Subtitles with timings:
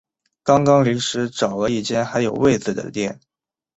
[0.41, 3.19] 刚刚临时找了一间还有位子的店